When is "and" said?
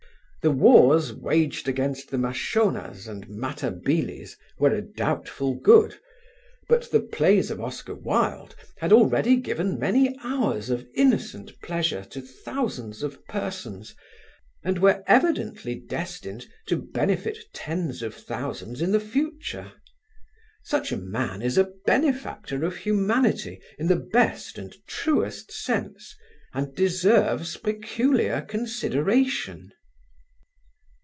3.07-3.29, 14.63-14.79, 24.57-24.75, 26.51-26.73